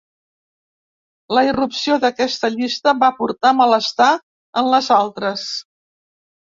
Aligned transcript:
La 1.39 1.43
irrupció 1.49 1.99
d’aquesta 2.05 2.51
llista 2.57 2.97
va 3.05 3.13
portar 3.21 3.55
malestar 3.61 4.13
en 4.63 4.75
les 4.77 4.93
altres. 5.01 5.47